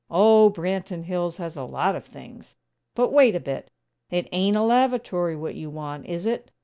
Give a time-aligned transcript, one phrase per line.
[0.09, 2.55] "Oh, Branton Hills has a lot of things.
[2.95, 3.69] But, wait a bit!
[4.09, 6.49] It ain't a lavatory what you want, is it?"